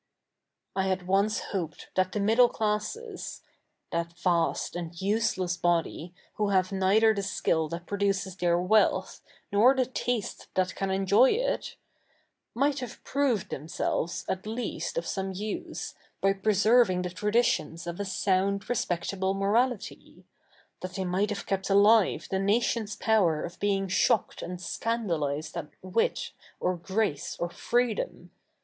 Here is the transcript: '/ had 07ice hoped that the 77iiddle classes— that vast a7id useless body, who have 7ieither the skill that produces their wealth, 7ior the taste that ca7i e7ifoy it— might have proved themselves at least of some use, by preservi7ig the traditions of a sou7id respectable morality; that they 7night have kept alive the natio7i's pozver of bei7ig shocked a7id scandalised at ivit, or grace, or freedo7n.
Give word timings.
'/ 0.59 0.75
had 0.75 1.01
07ice 1.01 1.39
hoped 1.51 1.89
that 1.93 2.11
the 2.11 2.17
77iiddle 2.19 2.51
classes— 2.51 3.43
that 3.91 4.13
vast 4.17 4.73
a7id 4.73 4.99
useless 4.99 5.57
body, 5.57 6.11
who 6.37 6.49
have 6.49 6.69
7ieither 6.69 7.15
the 7.15 7.21
skill 7.21 7.67
that 7.69 7.85
produces 7.85 8.35
their 8.35 8.59
wealth, 8.59 9.21
7ior 9.53 9.77
the 9.77 9.85
taste 9.85 10.47
that 10.55 10.69
ca7i 10.69 11.05
e7ifoy 11.05 11.33
it— 11.37 11.75
might 12.55 12.79
have 12.79 13.03
proved 13.03 13.51
themselves 13.51 14.25
at 14.27 14.47
least 14.47 14.97
of 14.97 15.05
some 15.05 15.33
use, 15.33 15.93
by 16.19 16.33
preservi7ig 16.33 17.03
the 17.03 17.09
traditions 17.11 17.85
of 17.85 17.99
a 17.99 18.03
sou7id 18.03 18.67
respectable 18.69 19.35
morality; 19.35 20.25
that 20.81 20.95
they 20.95 21.03
7night 21.03 21.29
have 21.29 21.45
kept 21.45 21.69
alive 21.69 22.27
the 22.31 22.37
natio7i's 22.37 22.95
pozver 22.97 23.45
of 23.45 23.59
bei7ig 23.59 23.91
shocked 23.91 24.39
a7id 24.41 24.61
scandalised 24.61 25.55
at 25.55 25.67
ivit, 25.83 26.31
or 26.59 26.75
grace, 26.75 27.37
or 27.37 27.49
freedo7n. 27.49 28.29